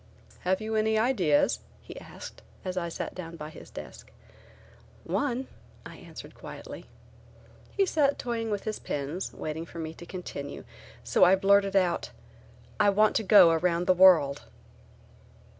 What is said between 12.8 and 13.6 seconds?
want to go